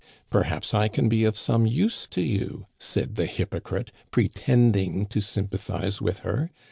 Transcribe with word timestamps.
Perhaps 0.31 0.73
I 0.73 0.87
can 0.87 1.09
be 1.09 1.25
of 1.25 1.37
some 1.37 1.67
use 1.67 2.07
to 2.07 2.23
you,' 2.23 2.65
said 2.79 3.17
the 3.17 3.27
hypocrite, 3.27 3.91
pretending 4.09 5.05
to 5.05 5.21
sympathize 5.21 6.01
with 6.01 6.21
her. 6.25 6.49